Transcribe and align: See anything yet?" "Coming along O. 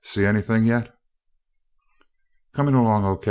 See 0.03 0.25
anything 0.25 0.63
yet?" 0.65 0.95
"Coming 2.55 2.73
along 2.73 3.05
O. 3.05 3.19